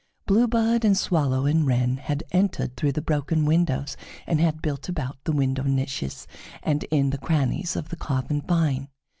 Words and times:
Bluebird 0.25 0.83
and 0.83 0.97
swallow 0.97 1.45
and 1.45 1.67
wren 1.67 1.97
had 1.97 2.23
entered 2.31 2.75
through 2.75 2.93
the 2.93 3.03
broken 3.03 3.45
windows, 3.45 3.95
and 4.25 4.41
had 4.41 4.59
built 4.59 4.89
about 4.89 5.23
the 5.25 5.31
window 5.31 5.61
niches 5.61 6.25
and 6.63 6.85
in 6.85 7.11
the 7.11 7.19
crannies 7.19 7.75
of 7.75 7.89
the 7.89 7.95
carven 7.97 8.41
vine. 8.41 8.87